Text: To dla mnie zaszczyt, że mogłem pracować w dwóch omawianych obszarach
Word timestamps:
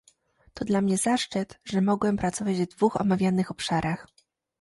To 0.53 0.65
dla 0.65 0.81
mnie 0.81 0.97
zaszczyt, 0.97 1.59
że 1.65 1.81
mogłem 1.81 2.17
pracować 2.17 2.57
w 2.57 2.65
dwóch 2.65 3.01
omawianych 3.01 3.51
obszarach 3.51 4.07